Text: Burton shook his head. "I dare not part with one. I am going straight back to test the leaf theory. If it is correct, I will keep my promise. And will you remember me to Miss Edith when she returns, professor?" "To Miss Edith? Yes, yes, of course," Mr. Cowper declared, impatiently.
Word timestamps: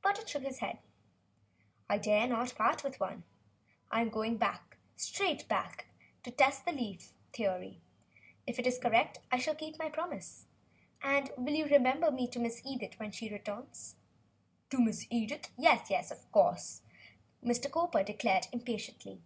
Burton 0.00 0.24
shook 0.28 0.44
his 0.44 0.60
head. 0.60 0.78
"I 1.90 1.98
dare 1.98 2.28
not 2.28 2.54
part 2.54 2.84
with 2.84 3.00
one. 3.00 3.24
I 3.90 4.00
am 4.00 4.10
going 4.10 4.40
straight 4.94 5.48
back 5.48 5.86
to 6.22 6.30
test 6.30 6.64
the 6.64 6.70
leaf 6.70 7.10
theory. 7.32 7.80
If 8.46 8.60
it 8.60 8.66
is 8.68 8.78
correct, 8.78 9.18
I 9.32 9.42
will 9.44 9.56
keep 9.56 9.80
my 9.80 9.88
promise. 9.88 10.46
And 11.02 11.32
will 11.36 11.54
you 11.54 11.66
remember 11.66 12.12
me 12.12 12.28
to 12.28 12.38
Miss 12.38 12.62
Edith 12.64 13.00
when 13.00 13.10
she 13.10 13.28
returns, 13.28 13.96
professor?" 14.70 14.70
"To 14.70 14.78
Miss 14.84 15.06
Edith? 15.10 15.48
Yes, 15.58 15.90
yes, 15.90 16.12
of 16.12 16.30
course," 16.30 16.82
Mr. 17.42 17.68
Cowper 17.68 18.04
declared, 18.04 18.46
impatiently. 18.52 19.20